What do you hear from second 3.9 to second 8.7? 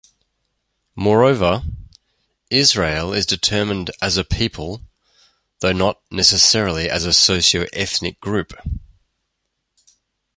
as a people, though not necessarily as a socioethnic group.